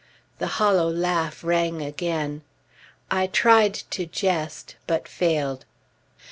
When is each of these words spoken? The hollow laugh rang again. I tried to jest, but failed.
The 0.39 0.47
hollow 0.57 0.89
laugh 0.89 1.43
rang 1.43 1.83
again. 1.83 2.41
I 3.11 3.27
tried 3.27 3.75
to 3.91 4.07
jest, 4.07 4.75
but 4.87 5.07
failed. 5.07 5.63